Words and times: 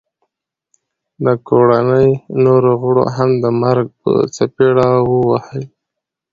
د 1.25 1.27
کوړنۍ 1.47 2.09
نورو 2.45 2.71
غړو 2.81 3.05
هم 3.15 3.29
د 3.43 3.45
مرګ 3.61 3.87
په 4.01 4.11
څپېړه 4.35 4.89
وه 5.07 5.19
وهي 5.29 5.63